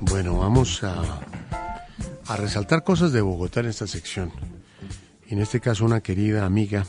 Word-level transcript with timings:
Bueno, 0.00 0.38
vamos 0.38 0.82
a, 0.84 1.20
a 2.26 2.36
resaltar 2.36 2.84
cosas 2.84 3.12
de 3.12 3.20
Bogotá 3.20 3.60
en 3.60 3.66
esta 3.66 3.86
sección. 3.86 4.32
En 5.28 5.40
este 5.40 5.60
caso, 5.60 5.84
una 5.84 6.00
querida 6.00 6.44
amiga 6.44 6.84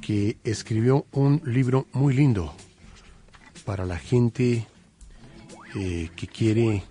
que 0.00 0.38
escribió 0.44 1.06
un 1.12 1.42
libro 1.44 1.86
muy 1.92 2.14
lindo 2.14 2.54
para 3.64 3.84
la 3.84 3.98
gente 3.98 4.66
eh, 5.76 6.10
que 6.16 6.26
quiere 6.26 6.82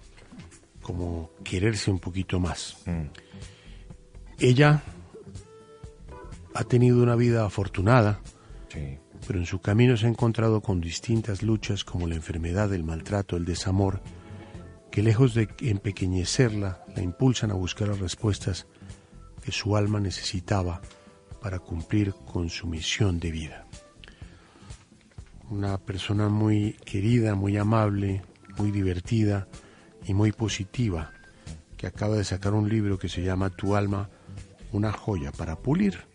como 0.81 1.31
quererse 1.43 1.91
un 1.91 1.99
poquito 1.99 2.39
más. 2.39 2.77
Mm. 2.85 3.07
Ella 4.39 4.81
ha 6.53 6.63
tenido 6.63 7.01
una 7.01 7.15
vida 7.15 7.45
afortunada, 7.45 8.19
Sí. 8.69 8.97
Pero 9.27 9.39
en 9.39 9.45
su 9.45 9.59
camino 9.59 9.97
se 9.97 10.05
ha 10.05 10.09
encontrado 10.09 10.61
con 10.61 10.81
distintas 10.81 11.43
luchas 11.43 11.83
como 11.83 12.07
la 12.07 12.15
enfermedad, 12.15 12.73
el 12.73 12.83
maltrato, 12.83 13.37
el 13.37 13.45
desamor, 13.45 14.01
que 14.91 15.01
lejos 15.03 15.33
de 15.33 15.47
empequeñecerla, 15.61 16.83
la 16.95 17.01
impulsan 17.01 17.51
a 17.51 17.55
buscar 17.55 17.87
las 17.87 17.99
respuestas 17.99 18.67
que 19.43 19.51
su 19.51 19.75
alma 19.75 19.99
necesitaba 19.99 20.81
para 21.41 21.59
cumplir 21.59 22.13
con 22.13 22.49
su 22.49 22.67
misión 22.67 23.19
de 23.19 23.31
vida. 23.31 23.65
Una 25.49 25.77
persona 25.77 26.29
muy 26.29 26.73
querida, 26.85 27.35
muy 27.35 27.57
amable, 27.57 28.21
muy 28.57 28.71
divertida 28.71 29.47
y 30.05 30.13
muy 30.13 30.31
positiva, 30.31 31.11
que 31.77 31.87
acaba 31.87 32.15
de 32.15 32.23
sacar 32.23 32.53
un 32.53 32.69
libro 32.69 32.99
que 32.99 33.09
se 33.09 33.23
llama 33.23 33.49
Tu 33.49 33.75
alma, 33.75 34.09
una 34.71 34.91
joya 34.91 35.31
para 35.31 35.57
pulir. 35.57 36.10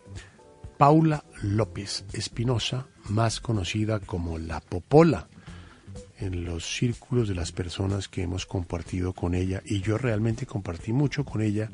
Paula 0.76 1.24
López 1.42 2.04
Espinosa, 2.12 2.86
más 3.08 3.40
conocida 3.40 3.98
como 3.98 4.38
La 4.38 4.60
Popola, 4.60 5.28
en 6.18 6.44
los 6.44 6.64
círculos 6.66 7.28
de 7.28 7.34
las 7.34 7.52
personas 7.52 8.08
que 8.08 8.22
hemos 8.22 8.46
compartido 8.46 9.12
con 9.12 9.34
ella, 9.34 9.62
y 9.64 9.80
yo 9.80 9.96
realmente 9.96 10.46
compartí 10.46 10.92
mucho 10.92 11.24
con 11.24 11.40
ella 11.40 11.70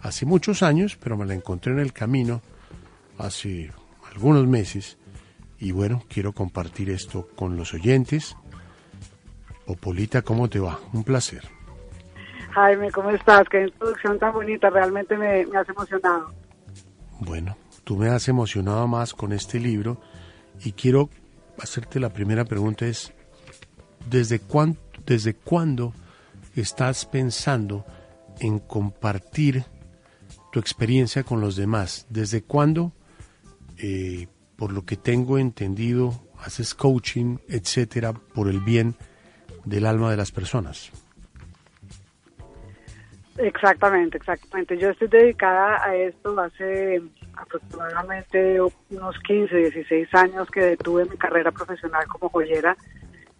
hace 0.00 0.26
muchos 0.26 0.62
años, 0.62 0.96
pero 0.96 1.16
me 1.16 1.26
la 1.26 1.34
encontré 1.34 1.72
en 1.72 1.78
el 1.78 1.92
camino 1.92 2.42
hace 3.18 3.70
algunos 4.12 4.46
meses, 4.46 4.98
y 5.58 5.70
bueno, 5.70 6.02
quiero 6.08 6.32
compartir 6.32 6.90
esto 6.90 7.28
con 7.36 7.56
los 7.56 7.72
oyentes. 7.72 8.36
Popolita, 9.64 10.22
¿cómo 10.22 10.48
te 10.48 10.58
va? 10.58 10.78
Un 10.92 11.04
placer. 11.04 11.42
Jaime, 12.50 12.90
¿cómo 12.90 13.10
estás? 13.10 13.48
Qué 13.48 13.62
introducción 13.62 14.18
tan 14.18 14.32
bonita, 14.32 14.70
realmente 14.70 15.16
me, 15.16 15.46
me 15.46 15.58
has 15.58 15.68
emocionado. 15.68 16.32
Bueno, 17.20 17.56
tú 17.84 17.96
me 17.96 18.08
has 18.08 18.28
emocionado 18.28 18.86
más 18.88 19.14
con 19.14 19.32
este 19.32 19.60
libro 19.60 20.00
y 20.64 20.72
quiero 20.72 21.10
hacerte 21.60 22.00
la 22.00 22.10
primera 22.12 22.44
pregunta 22.44 22.86
es, 22.86 23.12
¿desde, 24.08 24.40
cuán- 24.40 24.78
desde 25.06 25.34
cuándo 25.34 25.92
estás 26.56 27.06
pensando 27.06 27.84
en 28.40 28.58
compartir 28.58 29.64
tu 30.52 30.58
experiencia 30.60 31.22
con 31.22 31.40
los 31.40 31.56
demás? 31.56 32.06
¿Desde 32.08 32.42
cuándo, 32.42 32.92
eh, 33.78 34.28
por 34.56 34.72
lo 34.72 34.84
que 34.84 34.96
tengo 34.96 35.38
entendido, 35.38 36.20
haces 36.38 36.74
coaching, 36.74 37.38
etcétera, 37.48 38.12
por 38.12 38.48
el 38.48 38.60
bien 38.60 38.94
del 39.64 39.86
alma 39.86 40.10
de 40.10 40.16
las 40.16 40.30
personas? 40.32 40.90
Exactamente, 43.36 44.16
exactamente. 44.18 44.78
Yo 44.78 44.90
estoy 44.90 45.08
dedicada 45.08 45.82
a 45.84 45.96
esto 45.96 46.38
hace 46.40 47.02
aproximadamente 47.54 48.60
unos 48.60 49.18
15, 49.26 49.56
16 49.56 50.14
años 50.14 50.50
que 50.50 50.60
detuve 50.60 51.04
mi 51.04 51.16
carrera 51.16 51.50
profesional 51.50 52.06
como 52.06 52.28
joyera. 52.28 52.76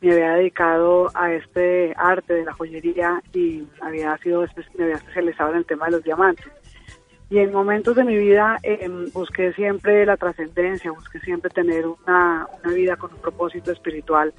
Me 0.00 0.12
había 0.12 0.34
dedicado 0.34 1.10
a 1.14 1.32
este 1.32 1.94
arte 1.96 2.34
de 2.34 2.44
la 2.44 2.52
joyería 2.52 3.22
y 3.32 3.66
había 3.80 4.16
sido 4.18 4.44
me 4.74 4.84
había 4.84 4.96
especializado 4.96 5.52
en 5.52 5.58
el 5.58 5.66
tema 5.66 5.86
de 5.86 5.92
los 5.92 6.04
diamantes. 6.04 6.46
Y 7.30 7.38
en 7.38 7.52
momentos 7.52 7.96
de 7.96 8.04
mi 8.04 8.16
vida 8.16 8.58
eh, 8.62 8.88
busqué 9.12 9.52
siempre 9.54 10.04
la 10.04 10.16
trascendencia, 10.16 10.92
busqué 10.92 11.18
siempre 11.20 11.50
tener 11.50 11.86
una, 11.86 12.46
una 12.62 12.74
vida 12.74 12.96
con 12.96 13.12
un 13.12 13.18
propósito 13.18 13.72
espiritual. 13.72 14.32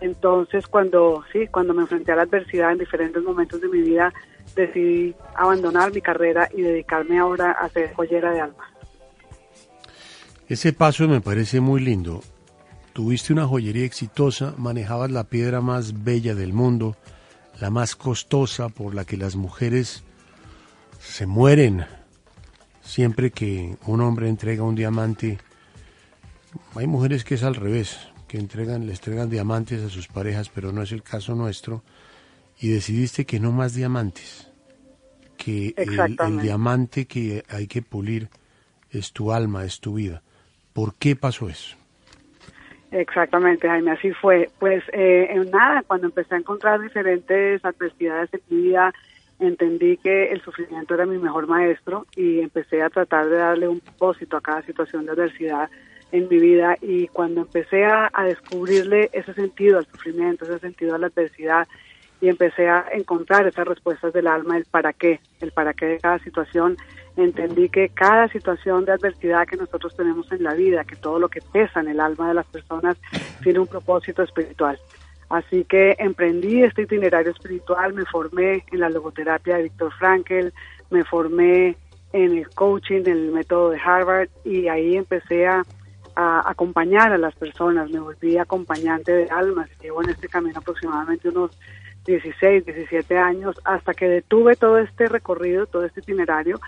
Entonces, 0.00 0.66
cuando 0.66 1.24
sí, 1.32 1.46
cuando 1.46 1.72
me 1.72 1.82
enfrenté 1.82 2.12
a 2.12 2.16
la 2.16 2.22
adversidad 2.22 2.72
en 2.72 2.78
diferentes 2.78 3.22
momentos 3.22 3.60
de 3.60 3.68
mi 3.68 3.80
vida, 3.80 4.12
decidí 4.54 5.14
abandonar 5.34 5.92
mi 5.92 6.00
carrera 6.00 6.48
y 6.52 6.62
dedicarme 6.62 7.18
ahora 7.18 7.52
a 7.52 7.68
ser 7.68 7.94
joyera 7.94 8.32
de 8.32 8.40
alma. 8.40 8.75
Ese 10.48 10.72
paso 10.72 11.08
me 11.08 11.20
parece 11.20 11.60
muy 11.60 11.80
lindo. 11.80 12.22
Tuviste 12.92 13.32
una 13.32 13.48
joyería 13.48 13.84
exitosa, 13.84 14.54
manejabas 14.56 15.10
la 15.10 15.24
piedra 15.24 15.60
más 15.60 16.04
bella 16.04 16.36
del 16.36 16.52
mundo, 16.52 16.96
la 17.60 17.68
más 17.68 17.96
costosa 17.96 18.68
por 18.68 18.94
la 18.94 19.04
que 19.04 19.16
las 19.16 19.34
mujeres 19.34 20.04
se 21.00 21.26
mueren. 21.26 21.84
Siempre 22.80 23.32
que 23.32 23.76
un 23.86 24.00
hombre 24.00 24.28
entrega 24.28 24.62
un 24.62 24.76
diamante, 24.76 25.38
hay 26.76 26.86
mujeres 26.86 27.24
que 27.24 27.34
es 27.34 27.42
al 27.42 27.56
revés, 27.56 27.98
que 28.28 28.38
entregan, 28.38 28.86
les 28.86 29.00
entregan 29.00 29.28
diamantes 29.28 29.82
a 29.82 29.90
sus 29.90 30.06
parejas, 30.06 30.48
pero 30.48 30.70
no 30.70 30.80
es 30.82 30.92
el 30.92 31.02
caso 31.02 31.34
nuestro. 31.34 31.82
Y 32.60 32.68
decidiste 32.68 33.26
que 33.26 33.40
no 33.40 33.50
más 33.50 33.74
diamantes, 33.74 34.48
que 35.36 35.74
el, 35.76 36.16
el 36.18 36.40
diamante 36.40 37.06
que 37.06 37.44
hay 37.48 37.66
que 37.66 37.82
pulir 37.82 38.30
es 38.90 39.12
tu 39.12 39.32
alma, 39.32 39.64
es 39.64 39.80
tu 39.80 39.94
vida. 39.94 40.22
¿Por 40.76 40.94
qué 40.96 41.16
pasó 41.16 41.48
eso? 41.48 41.74
Exactamente, 42.90 43.66
Jaime, 43.66 43.92
así 43.92 44.12
fue. 44.12 44.50
Pues 44.58 44.84
eh, 44.92 45.26
en 45.30 45.50
nada, 45.50 45.82
cuando 45.86 46.08
empecé 46.08 46.34
a 46.34 46.38
encontrar 46.38 46.82
diferentes 46.82 47.64
adversidades 47.64 48.28
en 48.34 48.40
mi 48.50 48.62
vida, 48.64 48.92
entendí 49.40 49.96
que 49.96 50.30
el 50.32 50.42
sufrimiento 50.42 50.92
era 50.92 51.06
mi 51.06 51.16
mejor 51.16 51.46
maestro 51.46 52.06
y 52.14 52.40
empecé 52.40 52.82
a 52.82 52.90
tratar 52.90 53.26
de 53.30 53.38
darle 53.38 53.68
un 53.68 53.80
propósito 53.80 54.36
a 54.36 54.42
cada 54.42 54.60
situación 54.64 55.06
de 55.06 55.12
adversidad 55.12 55.70
en 56.12 56.28
mi 56.28 56.38
vida 56.38 56.76
y 56.82 57.08
cuando 57.08 57.40
empecé 57.40 57.86
a, 57.86 58.10
a 58.12 58.24
descubrirle 58.24 59.08
ese 59.14 59.32
sentido 59.32 59.78
al 59.78 59.86
sufrimiento, 59.86 60.44
ese 60.44 60.58
sentido 60.58 60.94
a 60.94 60.98
la 60.98 61.06
adversidad 61.06 61.66
y 62.20 62.28
empecé 62.28 62.68
a 62.68 62.84
encontrar 62.92 63.46
esas 63.46 63.66
respuestas 63.66 64.12
del 64.12 64.26
alma, 64.26 64.58
el 64.58 64.66
para 64.66 64.92
qué, 64.92 65.20
el 65.40 65.52
para 65.52 65.72
qué 65.72 65.86
de 65.86 66.00
cada 66.00 66.18
situación, 66.18 66.76
entendí 67.16 67.68
que 67.68 67.88
cada 67.88 68.28
situación 68.28 68.84
de 68.84 68.92
adversidad 68.92 69.46
que 69.46 69.56
nosotros 69.56 69.96
tenemos 69.96 70.30
en 70.32 70.42
la 70.42 70.54
vida, 70.54 70.84
que 70.84 70.96
todo 70.96 71.18
lo 71.18 71.28
que 71.28 71.40
pesa 71.40 71.80
en 71.80 71.88
el 71.88 72.00
alma 72.00 72.28
de 72.28 72.34
las 72.34 72.46
personas 72.46 72.96
tiene 73.42 73.58
un 73.58 73.66
propósito 73.66 74.22
espiritual. 74.22 74.78
Así 75.28 75.64
que 75.64 75.96
emprendí 75.98 76.62
este 76.62 76.82
itinerario 76.82 77.32
espiritual, 77.32 77.94
me 77.94 78.04
formé 78.04 78.64
en 78.70 78.80
la 78.80 78.90
logoterapia 78.90 79.56
de 79.56 79.64
Víctor 79.64 79.92
Frankel, 79.98 80.52
me 80.90 81.04
formé 81.04 81.76
en 82.12 82.38
el 82.38 82.48
coaching, 82.50 83.00
en 83.00 83.08
el 83.08 83.32
método 83.32 83.70
de 83.70 83.80
Harvard 83.80 84.28
y 84.44 84.68
ahí 84.68 84.96
empecé 84.96 85.46
a, 85.48 85.64
a 86.14 86.48
acompañar 86.48 87.12
a 87.12 87.18
las 87.18 87.34
personas, 87.34 87.90
me 87.90 87.98
volví 87.98 88.38
acompañante 88.38 89.12
de 89.12 89.28
almas, 89.30 89.68
llevo 89.82 90.02
en 90.02 90.10
este 90.10 90.28
camino 90.28 90.58
aproximadamente 90.58 91.28
unos 91.30 91.58
16, 92.06 92.64
17 92.64 93.18
años, 93.18 93.56
hasta 93.64 93.92
que 93.92 94.08
detuve 94.08 94.54
todo 94.54 94.78
este 94.78 95.08
recorrido, 95.08 95.66
todo 95.66 95.84
este 95.84 96.00
itinerario 96.00 96.60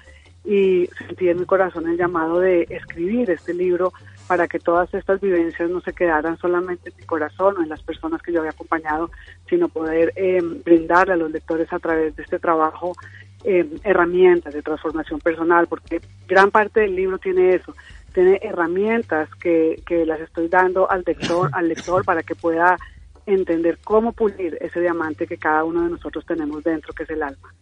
y 0.48 0.88
sentí 1.06 1.28
en 1.28 1.40
mi 1.40 1.44
corazón 1.44 1.86
el 1.88 1.98
llamado 1.98 2.40
de 2.40 2.66
escribir 2.70 3.28
este 3.30 3.52
libro 3.52 3.92
para 4.26 4.48
que 4.48 4.58
todas 4.58 4.92
estas 4.94 5.20
vivencias 5.20 5.68
no 5.68 5.82
se 5.82 5.92
quedaran 5.92 6.38
solamente 6.38 6.88
en 6.88 6.96
mi 6.96 7.04
corazón 7.04 7.58
o 7.58 7.62
en 7.62 7.68
las 7.68 7.82
personas 7.82 8.22
que 8.22 8.32
yo 8.32 8.38
había 8.38 8.52
acompañado, 8.52 9.10
sino 9.46 9.68
poder 9.68 10.14
eh, 10.16 10.40
brindarle 10.64 11.12
a 11.12 11.16
los 11.16 11.30
lectores 11.30 11.70
a 11.70 11.78
través 11.78 12.16
de 12.16 12.22
este 12.22 12.38
trabajo 12.38 12.94
eh, 13.44 13.68
herramientas 13.84 14.54
de 14.54 14.62
transformación 14.62 15.20
personal, 15.20 15.66
porque 15.66 16.00
gran 16.26 16.50
parte 16.50 16.80
del 16.80 16.96
libro 16.96 17.18
tiene 17.18 17.54
eso, 17.54 17.74
tiene 18.14 18.40
herramientas 18.42 19.28
que, 19.34 19.82
que 19.86 20.06
las 20.06 20.18
estoy 20.20 20.48
dando 20.48 20.90
al 20.90 21.04
lector, 21.06 21.50
al 21.52 21.68
lector 21.68 22.06
para 22.06 22.22
que 22.22 22.34
pueda 22.34 22.78
entender 23.26 23.78
cómo 23.84 24.12
pulir 24.12 24.56
ese 24.62 24.80
diamante 24.80 25.26
que 25.26 25.36
cada 25.36 25.64
uno 25.64 25.82
de 25.82 25.90
nosotros 25.90 26.24
tenemos 26.24 26.64
dentro, 26.64 26.94
que 26.94 27.02
es 27.02 27.10
el 27.10 27.22
alma. 27.22 27.52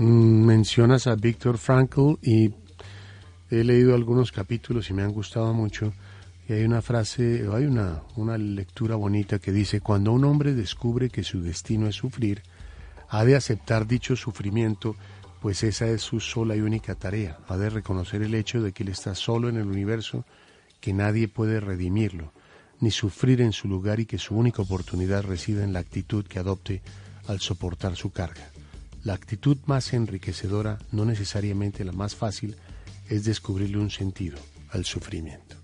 Mm, 0.00 0.44
Mencionas 0.44 1.08
a 1.08 1.16
Víctor 1.16 1.58
Frankl 1.58 2.14
y 2.22 2.52
he 3.50 3.64
leído 3.64 3.96
algunos 3.96 4.30
capítulos 4.30 4.88
y 4.90 4.94
me 4.94 5.02
han 5.02 5.12
gustado 5.12 5.52
mucho. 5.52 5.92
Y 6.48 6.52
hay 6.52 6.62
una 6.62 6.82
frase, 6.82 7.48
hay 7.52 7.64
una, 7.64 8.02
una 8.14 8.38
lectura 8.38 8.94
bonita 8.94 9.40
que 9.40 9.50
dice, 9.50 9.80
cuando 9.80 10.12
un 10.12 10.24
hombre 10.24 10.54
descubre 10.54 11.10
que 11.10 11.24
su 11.24 11.42
destino 11.42 11.88
es 11.88 11.96
sufrir, 11.96 12.42
ha 13.08 13.24
de 13.24 13.34
aceptar 13.34 13.88
dicho 13.88 14.14
sufrimiento, 14.14 14.94
pues 15.42 15.64
esa 15.64 15.88
es 15.88 16.00
su 16.02 16.20
sola 16.20 16.54
y 16.54 16.60
única 16.60 16.94
tarea. 16.94 17.38
Ha 17.48 17.56
de 17.56 17.68
reconocer 17.68 18.22
el 18.22 18.36
hecho 18.36 18.62
de 18.62 18.70
que 18.70 18.84
él 18.84 18.90
está 18.90 19.16
solo 19.16 19.48
en 19.48 19.56
el 19.56 19.66
universo, 19.66 20.24
que 20.80 20.92
nadie 20.92 21.26
puede 21.26 21.58
redimirlo, 21.58 22.32
ni 22.78 22.92
sufrir 22.92 23.40
en 23.40 23.52
su 23.52 23.66
lugar 23.66 23.98
y 23.98 24.06
que 24.06 24.18
su 24.18 24.36
única 24.36 24.62
oportunidad 24.62 25.24
reside 25.24 25.64
en 25.64 25.72
la 25.72 25.80
actitud 25.80 26.24
que 26.24 26.38
adopte 26.38 26.82
al 27.26 27.40
soportar 27.40 27.96
su 27.96 28.12
carga. 28.12 28.48
La 29.08 29.14
actitud 29.14 29.56
más 29.64 29.94
enriquecedora, 29.94 30.76
no 30.92 31.06
necesariamente 31.06 31.82
la 31.82 31.92
más 31.92 32.14
fácil, 32.14 32.56
es 33.08 33.24
descubrirle 33.24 33.78
un 33.78 33.88
sentido 33.88 34.36
al 34.68 34.84
sufrimiento. 34.84 35.56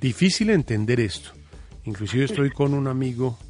Difícil 0.00 0.50
entender 0.50 1.00
esto 1.00 1.32
Inclusive 1.84 2.26
estoy 2.26 2.50
con 2.50 2.74
un 2.74 2.86
amigo 2.86 3.40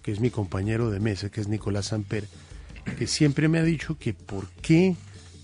que 0.00 0.12
es 0.12 0.20
mi 0.20 0.30
compañero 0.30 0.90
de 0.90 0.98
mesa, 0.98 1.28
que 1.28 1.42
es 1.42 1.48
Nicolás 1.48 1.88
Samper, 1.88 2.24
que 2.96 3.06
siempre 3.06 3.48
me 3.48 3.58
ha 3.58 3.64
dicho 3.64 3.98
que 3.98 4.14
por 4.14 4.48
qué 4.62 4.96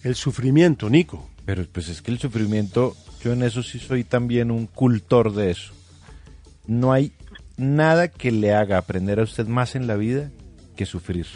el 0.02 0.14
sufrimiento, 0.14 0.88
Nico. 0.88 1.28
Pero 1.44 1.62
pues 1.70 1.90
es 1.90 2.00
que 2.00 2.10
el 2.10 2.18
sufrimiento, 2.18 2.96
yo 3.22 3.34
en 3.34 3.42
eso 3.42 3.62
sí 3.62 3.78
soy 3.78 4.02
también 4.02 4.50
un 4.50 4.66
cultor 4.66 5.34
de 5.34 5.50
eso. 5.50 5.74
No 6.66 6.90
hay 6.90 7.12
nada 7.58 8.08
que 8.08 8.32
le 8.32 8.54
haga 8.54 8.78
aprender 8.78 9.20
a 9.20 9.24
usted 9.24 9.46
más 9.46 9.74
en 9.74 9.86
la 9.86 9.96
vida 9.96 10.30
que 10.74 10.86
sufrir. 10.86 11.26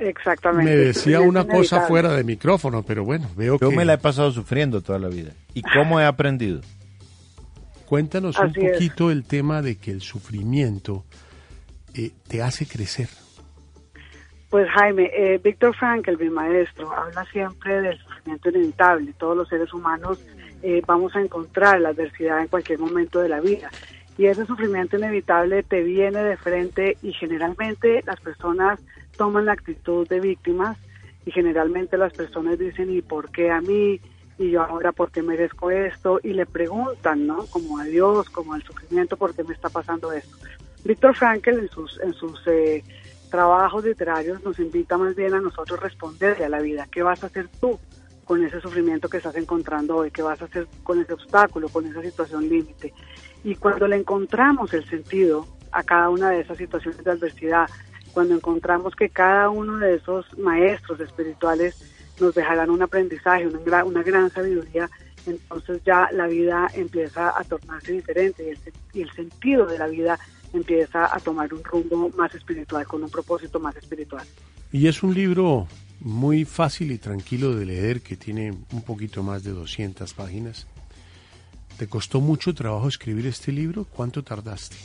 Exactamente. 0.00 0.70
Me 0.70 0.76
decía 0.76 1.20
una 1.20 1.46
cosa 1.46 1.82
fuera 1.82 2.12
de 2.14 2.24
micrófono, 2.24 2.82
pero 2.82 3.04
bueno, 3.04 3.28
veo 3.36 3.58
Yo 3.58 3.68
que... 3.70 3.76
me 3.76 3.84
la 3.84 3.94
he 3.94 3.98
pasado 3.98 4.30
sufriendo 4.32 4.80
toda 4.80 4.98
la 4.98 5.08
vida. 5.08 5.32
¿Y 5.52 5.62
cómo 5.62 6.00
he 6.00 6.06
aprendido? 6.06 6.62
Cuéntanos 7.86 8.38
un 8.38 8.52
es. 8.56 8.72
poquito 8.72 9.10
el 9.10 9.24
tema 9.24 9.62
de 9.62 9.76
que 9.76 9.90
el 9.90 10.00
sufrimiento 10.00 11.04
eh, 11.94 12.12
te 12.26 12.42
hace 12.42 12.66
crecer. 12.66 13.08
Pues 14.48 14.68
Jaime, 14.70 15.10
eh, 15.14 15.38
Víctor 15.42 15.76
Frankl, 15.76 16.16
mi 16.18 16.30
maestro, 16.30 16.92
habla 16.92 17.24
siempre 17.26 17.82
del 17.82 17.98
sufrimiento 17.98 18.48
inevitable. 18.48 19.12
Todos 19.18 19.36
los 19.36 19.48
seres 19.48 19.72
humanos 19.72 20.18
eh, 20.62 20.82
vamos 20.86 21.14
a 21.14 21.20
encontrar 21.20 21.80
la 21.80 21.90
adversidad 21.90 22.40
en 22.40 22.48
cualquier 22.48 22.78
momento 22.78 23.20
de 23.20 23.28
la 23.28 23.40
vida. 23.40 23.70
Y 24.20 24.26
ese 24.26 24.44
sufrimiento 24.44 24.98
inevitable 24.98 25.62
te 25.62 25.82
viene 25.82 26.22
de 26.22 26.36
frente 26.36 26.98
y 27.00 27.14
generalmente 27.14 28.02
las 28.04 28.20
personas 28.20 28.78
toman 29.16 29.46
la 29.46 29.52
actitud 29.52 30.06
de 30.06 30.20
víctimas 30.20 30.76
y 31.24 31.30
generalmente 31.30 31.96
las 31.96 32.12
personas 32.12 32.58
dicen, 32.58 32.94
¿y 32.94 33.00
por 33.00 33.30
qué 33.30 33.50
a 33.50 33.62
mí? 33.62 33.98
Y 34.36 34.50
yo 34.50 34.62
ahora, 34.62 34.92
¿por 34.92 35.10
qué 35.10 35.22
merezco 35.22 35.70
esto? 35.70 36.20
Y 36.22 36.34
le 36.34 36.44
preguntan, 36.44 37.26
¿no? 37.26 37.46
Como 37.46 37.78
a 37.78 37.84
Dios, 37.84 38.28
como 38.28 38.52
al 38.52 38.62
sufrimiento, 38.62 39.16
¿por 39.16 39.34
qué 39.34 39.42
me 39.42 39.54
está 39.54 39.70
pasando 39.70 40.12
esto? 40.12 40.36
Víctor 40.84 41.16
Frankl 41.16 41.58
en 41.58 41.70
sus, 41.70 41.98
en 42.00 42.12
sus 42.12 42.46
eh, 42.46 42.84
trabajos 43.30 43.86
literarios 43.86 44.44
nos 44.44 44.58
invita 44.58 44.98
más 44.98 45.16
bien 45.16 45.32
a 45.32 45.40
nosotros 45.40 45.80
responderle 45.80 46.44
a 46.44 46.50
la 46.50 46.60
vida. 46.60 46.86
¿Qué 46.92 47.02
vas 47.02 47.24
a 47.24 47.28
hacer 47.28 47.48
tú 47.58 47.80
con 48.30 48.44
ese 48.44 48.60
sufrimiento 48.60 49.08
que 49.08 49.16
estás 49.16 49.34
encontrando 49.34 49.96
hoy? 49.96 50.12
¿Qué 50.12 50.22
vas 50.22 50.40
a 50.40 50.44
hacer 50.44 50.68
con 50.84 51.00
ese 51.00 51.14
obstáculo, 51.14 51.68
con 51.68 51.84
esa 51.84 52.00
situación 52.00 52.48
límite? 52.48 52.94
Y 53.42 53.56
cuando 53.56 53.88
le 53.88 53.96
encontramos 53.96 54.72
el 54.72 54.88
sentido 54.88 55.48
a 55.72 55.82
cada 55.82 56.10
una 56.10 56.30
de 56.30 56.42
esas 56.42 56.56
situaciones 56.56 57.02
de 57.02 57.10
adversidad, 57.10 57.68
cuando 58.12 58.36
encontramos 58.36 58.94
que 58.94 59.08
cada 59.08 59.50
uno 59.50 59.78
de 59.78 59.96
esos 59.96 60.26
maestros 60.38 61.00
espirituales 61.00 61.74
nos 62.20 62.32
dejarán 62.32 62.70
un 62.70 62.80
aprendizaje, 62.80 63.48
una, 63.48 64.04
gran- 64.04 64.30
sabiduría, 64.30 64.88
entonces 65.26 65.82
ya 65.84 66.08
la 66.12 66.28
vida 66.28 66.68
empieza 66.74 67.36
a 67.36 67.42
tornarse 67.42 67.90
diferente 67.94 68.44
y 68.44 68.50
el, 68.50 68.58
y 68.92 69.02
el 69.02 69.10
sentido 69.10 69.66
de 69.66 69.76
la 69.76 69.88
vida 69.88 70.20
empieza 70.52 71.12
a 71.12 71.18
tomar 71.18 71.52
un 71.52 71.64
rumbo 71.64 72.08
más 72.10 72.32
espiritual, 72.36 72.86
con 72.86 73.02
un 73.02 73.10
propósito 73.10 73.58
más 73.58 73.74
espiritual. 73.76 74.24
Y 74.70 74.86
es 74.86 75.02
un 75.02 75.14
libro 75.14 75.66
muy 76.00 76.44
fácil 76.44 76.92
y 76.92 76.98
tranquilo 76.98 77.54
de 77.54 77.66
leer 77.66 78.00
que 78.00 78.16
tiene 78.16 78.52
un 78.72 78.82
poquito 78.82 79.22
más 79.22 79.44
de 79.44 79.52
200 79.52 80.12
páginas. 80.14 80.66
¿Te 81.78 81.88
costó 81.88 82.20
mucho 82.20 82.54
trabajo 82.54 82.88
escribir 82.88 83.26
este 83.26 83.52
libro? 83.52 83.84
¿Cuánto 83.84 84.22
tardaste? 84.22 84.76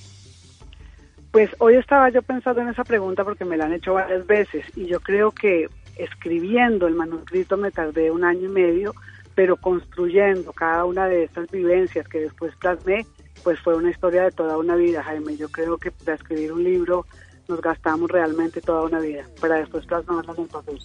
Pues 1.32 1.50
hoy 1.60 1.76
estaba 1.76 2.10
yo 2.10 2.22
pensando 2.22 2.62
en 2.62 2.70
esa 2.70 2.86
pregunta 2.86 3.24
porque 3.24 3.44
me 3.44 3.58
la 3.58 3.66
han 3.66 3.74
hecho 3.74 3.94
varias 3.94 4.26
veces 4.26 4.66
y 4.76 4.86
yo 4.86 5.02
creo 5.02 5.32
que 5.32 5.68
escribiendo 5.98 6.88
el 6.88 6.96
manuscrito 6.96 7.58
me 7.58 7.72
tardé 7.72 8.12
un 8.12 8.24
año 8.24 8.46
y 8.46 8.52
medio, 8.52 8.94
pero 9.34 9.58
construyendo 9.58 10.54
cada 10.54 10.86
una 10.86 11.08
de 11.08 11.26
estas 11.26 11.50
vivencias 11.52 12.08
que 12.08 12.22
después 12.22 12.56
plasmé, 12.56 13.06
pues 13.44 13.60
fue 13.60 13.76
una 13.76 13.92
historia 13.92 14.24
de 14.24 14.32
toda 14.32 14.58
una 14.58 14.76
vida, 14.76 15.04
Jaime. 15.04 15.36
Yo 15.36 15.50
creo 15.50 15.78
que 15.78 15.92
para 15.92 16.16
escribir 16.16 16.54
un 16.54 16.64
libro 16.64 17.06
nos 17.48 17.62
gastamos 17.62 18.10
realmente 18.10 18.62
toda 18.62 18.84
una 18.84 19.00
vida 19.00 19.24
para 19.40 19.58
después 19.58 19.86
plasmarlas 19.86 20.38
en 20.38 20.48
papel. 20.48 20.80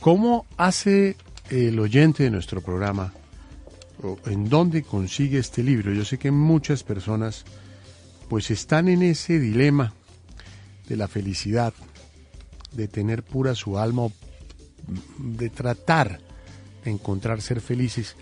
¿Cómo 0.00 0.46
hace 0.56 1.16
el 1.50 1.78
oyente 1.78 2.24
de 2.24 2.30
nuestro 2.30 2.60
programa? 2.60 3.12
¿O 4.02 4.18
¿En 4.26 4.48
dónde 4.48 4.82
consigue 4.82 5.38
este 5.38 5.62
libro? 5.62 5.92
Yo 5.92 6.04
sé 6.04 6.18
que 6.18 6.30
muchas 6.30 6.82
personas 6.82 7.44
pues 8.28 8.50
están 8.50 8.88
en 8.88 9.02
ese 9.02 9.38
dilema 9.38 9.92
de 10.88 10.96
la 10.96 11.06
felicidad, 11.06 11.72
de 12.72 12.88
tener 12.88 13.22
pura 13.22 13.54
su 13.54 13.78
alma, 13.78 14.08
de 15.18 15.50
tratar 15.50 16.18
de 16.84 16.90
encontrar 16.90 17.40
ser 17.40 17.60
felices. 17.60 18.16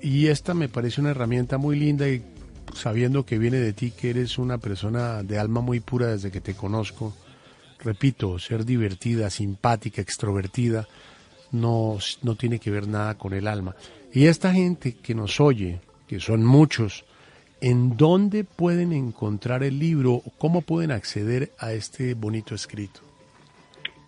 Y 0.00 0.28
esta 0.28 0.54
me 0.54 0.68
parece 0.68 1.00
una 1.00 1.10
herramienta 1.10 1.58
muy 1.58 1.78
linda 1.78 2.08
y 2.08 2.22
sabiendo 2.74 3.24
que 3.24 3.38
viene 3.38 3.58
de 3.58 3.72
ti, 3.72 3.90
que 3.90 4.10
eres 4.10 4.38
una 4.38 4.58
persona 4.58 5.22
de 5.22 5.38
alma 5.38 5.60
muy 5.60 5.80
pura 5.80 6.08
desde 6.08 6.30
que 6.30 6.40
te 6.40 6.54
conozco, 6.54 7.14
repito, 7.82 8.38
ser 8.38 8.64
divertida, 8.64 9.30
simpática, 9.30 10.02
extrovertida, 10.02 10.86
no, 11.52 11.98
no 12.22 12.34
tiene 12.34 12.58
que 12.58 12.70
ver 12.70 12.88
nada 12.88 13.16
con 13.16 13.32
el 13.32 13.46
alma. 13.46 13.74
Y 14.12 14.26
esta 14.26 14.52
gente 14.52 14.96
que 14.96 15.14
nos 15.14 15.40
oye, 15.40 15.80
que 16.06 16.20
son 16.20 16.44
muchos, 16.44 17.04
¿en 17.60 17.96
dónde 17.96 18.44
pueden 18.44 18.92
encontrar 18.92 19.62
el 19.62 19.78
libro? 19.78 20.22
¿Cómo 20.38 20.62
pueden 20.62 20.90
acceder 20.90 21.52
a 21.58 21.72
este 21.72 22.14
bonito 22.14 22.54
escrito? 22.54 23.00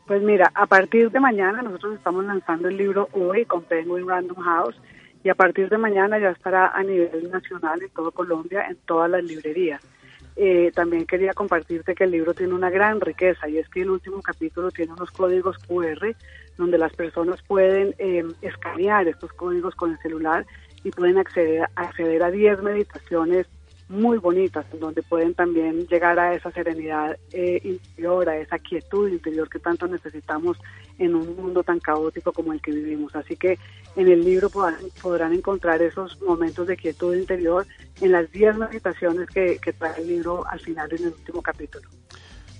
Pues 0.07 0.23
mira, 0.23 0.53
a 0.55 0.67
partir 0.67 1.11
de 1.11 1.19
mañana 1.19 1.63
nosotros 1.63 1.97
estamos 1.97 2.25
lanzando 2.25 2.69
el 2.69 2.77
libro 2.77 3.09
hoy 3.13 3.45
con 3.45 3.63
Penguin 3.65 4.07
Random 4.07 4.37
House 4.37 4.77
y 5.23 5.29
a 5.29 5.35
partir 5.35 5.69
de 5.69 5.79
mañana 5.79 6.19
ya 6.19 6.31
estará 6.31 6.69
a 6.69 6.83
nivel 6.83 7.31
nacional 7.31 7.83
en 7.83 7.91
todo 7.91 8.13
Colombia, 8.13 8.67
en 8.69 8.77
todas 8.87 9.11
las 9.11 9.25
librerías. 9.25 9.83
Eh, 10.39 10.71
también 10.75 11.07
quería 11.07 11.33
compartirte 11.33 11.95
que 11.95 12.05
el 12.05 12.11
libro 12.11 12.35
tiene 12.35 12.53
una 12.53 12.69
gran 12.69 13.01
riqueza 13.01 13.49
y 13.49 13.57
es 13.57 13.69
que 13.71 13.81
el 13.81 13.91
último 13.91 14.21
capítulo 14.21 14.71
tiene 14.71 14.93
unos 14.93 15.11
códigos 15.11 15.57
QR 15.67 16.15
donde 16.59 16.77
las 16.77 16.93
personas 16.95 17.41
pueden 17.43 17.95
eh, 17.99 18.23
escanear 18.43 19.09
estos 19.09 19.33
códigos 19.33 19.75
con 19.75 19.93
el 19.93 19.99
celular 19.99 20.47
y 20.85 20.91
pueden 20.91 21.17
acceder, 21.17 21.69
acceder 21.75 22.23
a 22.23 22.31
10 22.31 22.63
meditaciones 22.63 23.47
muy 23.89 24.19
bonitas, 24.19 24.67
donde 24.79 25.03
pueden 25.03 25.35
también 25.35 25.87
llegar 25.87 26.19
a 26.19 26.35
esa 26.35 26.51
serenidad 26.51 27.17
eh, 27.33 27.61
interior, 27.63 28.29
a 28.29 28.37
esa 28.37 28.59
quietud 28.59 29.09
interior 29.09 29.49
que 29.49 29.59
tanto 29.59 29.87
necesitamos 29.87 30.59
en 30.99 31.15
un 31.15 31.37
mundo 31.37 31.63
tan 31.63 31.81
caótico 31.81 32.33
como 32.33 32.53
el 32.53 32.61
que 32.61 32.73
vivimos. 32.73 33.15
Así 33.15 33.37
que 33.37 33.59
en 33.97 34.09
el 34.09 34.25
libro 34.25 34.51
podrán, 34.51 35.33
encontrar 35.33 35.83
esos 35.83 36.21
momentos 36.23 36.67
de 36.67 36.77
quietud 36.77 37.15
interior 37.15 37.67
en 38.01 38.13
las 38.13 38.31
10 38.31 38.57
meditaciones 38.57 39.29
que, 39.29 39.59
que 39.59 39.73
trae 39.73 40.01
el 40.01 40.09
libro 40.09 40.47
al 40.49 40.61
final 40.61 40.89
en 40.93 41.05
el 41.05 41.13
último 41.13 41.43
capítulo. 41.43 41.89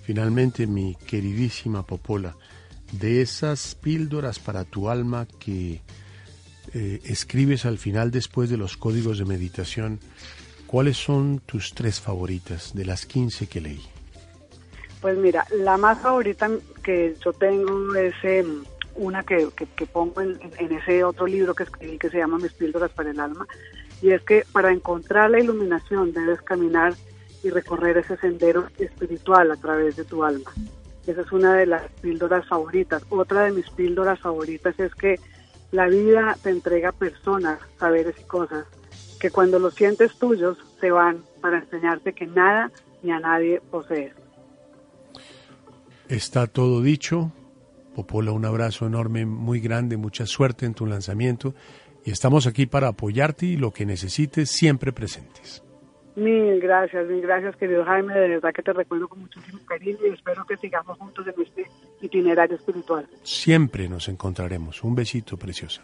Finalmente, 0.03 0.67
mi 0.67 0.95
queridísima 1.07 1.85
Popola, 1.85 2.37
de 2.93 3.23
esas 3.23 3.75
píldoras 3.75 4.39
para 4.39 4.65
tu 4.65 4.89
alma 4.89 5.27
que 5.41 5.83
eh, 6.73 7.01
escribes 7.05 7.65
al 7.65 7.79
final 7.79 8.11
después 8.11 8.51
de 8.51 8.57
los 8.57 8.77
códigos 8.77 9.19
de 9.19 9.25
meditación, 9.25 10.01
¿cuáles 10.67 10.97
son 10.97 11.41
tus 11.41 11.75
tres 11.75 12.01
favoritas 12.01 12.75
de 12.75 12.85
las 12.85 13.07
15 13.07 13.47
que 13.49 13.61
leí? 13.61 13.83
Pues 15.01 15.17
mira, 15.19 15.47
la 15.55 15.77
más 15.77 16.01
favorita 16.01 16.51
que 16.83 17.15
yo 17.23 17.33
tengo 17.33 17.95
es 17.95 18.15
eh, 18.23 18.45
una 18.97 19.23
que, 19.23 19.49
que, 19.55 19.87
pongo 19.87 20.21
en, 20.21 20.39
en, 20.59 20.73
ese 20.73 21.05
otro 21.05 21.27
libro 21.27 21.55
que 21.55 21.65
escribí 21.65 21.99
que 21.99 22.09
se 22.09 22.19
llama 22.19 22.39
Mis 22.39 22.53
píldoras 22.55 22.91
para 22.93 23.11
el 23.11 23.21
alma, 23.21 23.47
y 24.03 24.11
es 24.11 24.23
que 24.23 24.45
para 24.53 24.73
encontrar 24.73 25.31
la 25.31 25.41
iluminación 25.41 26.13
debes 26.13 26.41
caminar 26.43 26.95
y 27.43 27.51
recorrer 27.51 27.99
ese 27.99 28.17
sendero 28.17 28.67
espiritual 28.79 29.51
a 29.51 29.57
través 29.57 29.97
de 29.97 30.05
tu 30.05 30.25
alma. 30.25 30.51
Esa 31.07 31.21
es 31.21 31.31
una 31.31 31.55
de 31.55 31.67
las 31.67 31.83
píldoras 32.01 32.47
favoritas. 32.49 33.05
Otra 33.11 33.43
de 33.45 33.53
mis 33.53 33.71
píldoras 33.71 34.19
favoritas 34.19 34.79
es 34.81 34.95
que 34.95 35.21
la 35.71 35.87
vida 35.87 36.37
te 36.43 36.51
entrega 36.51 36.91
personas, 36.93 37.61
saberes 37.79 38.17
y 38.21 38.25
cosas 38.25 38.67
que 39.21 39.31
cuando 39.31 39.59
los 39.59 39.75
sientes 39.75 40.19
tuyos 40.19 40.59
se 40.81 40.91
van 40.91 41.23
para 41.41 41.59
enseñarte 41.59 42.13
que 42.13 42.27
nada 42.27 42.71
ni 43.03 43.13
a 43.13 43.21
nadie 43.21 43.61
posees. 43.71 44.26
Está 46.09 46.47
todo 46.47 46.83
dicho. 46.83 47.33
Popola, 47.95 48.33
un 48.33 48.45
abrazo 48.45 48.87
enorme, 48.87 49.27
muy 49.27 49.59
grande, 49.61 49.97
mucha 49.97 50.27
suerte 50.27 50.67
en 50.67 50.75
tu 50.75 50.87
lanzamiento 50.87 51.55
y 52.05 52.11
estamos 52.11 52.47
aquí 52.47 52.67
para 52.67 52.89
apoyarte 52.89 53.47
y 53.47 53.57
lo 53.57 53.73
que 53.73 53.87
necesites 53.87 54.51
siempre 54.51 54.93
presentes. 54.93 55.65
Mil 56.15 56.61
gracias, 56.61 57.07
mil 57.07 57.21
gracias 57.21 57.57
querido 57.57 57.85
Jaime, 57.85 58.15
de 58.15 58.29
verdad 58.29 58.53
que 58.55 58.63
te 58.63 58.73
recuerdo 58.73 59.09
con 59.09 59.21
muchísimo 59.21 59.59
cariño 59.67 59.99
y 60.09 60.15
espero 60.15 60.45
que 60.47 60.57
sigamos 60.57 60.97
juntos 60.99 61.27
en 61.27 61.43
este 61.43 61.67
itinerario 62.01 62.57
espiritual. 62.57 63.07
Siempre 63.23 63.89
nos 63.89 64.09
encontraremos. 64.09 64.83
Un 64.85 64.95
besito 64.95 65.37
preciosa. 65.37 65.83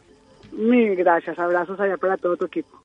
Mil 0.52 0.95
gracias, 0.95 1.38
abrazos 1.38 1.79
allá 1.81 1.97
para 1.97 2.17
todo 2.17 2.37
tu 2.37 2.47
equipo. 2.47 2.79